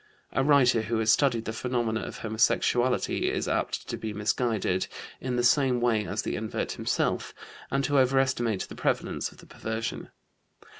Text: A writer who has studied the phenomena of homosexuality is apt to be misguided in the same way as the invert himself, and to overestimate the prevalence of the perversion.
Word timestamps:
A 0.31 0.43
writer 0.43 0.81
who 0.81 0.97
has 0.97 1.11
studied 1.11 1.45
the 1.45 1.53
phenomena 1.53 2.01
of 2.01 2.17
homosexuality 2.17 3.29
is 3.29 3.47
apt 3.47 3.87
to 3.87 3.97
be 3.97 4.13
misguided 4.13 4.87
in 5.19 5.35
the 5.35 5.43
same 5.43 5.79
way 5.79 6.07
as 6.07 6.23
the 6.23 6.35
invert 6.35 6.71
himself, 6.71 7.35
and 7.69 7.83
to 7.83 7.99
overestimate 7.99 8.61
the 8.63 8.73
prevalence 8.75 9.31
of 9.31 9.37
the 9.37 9.45
perversion. 9.45 10.09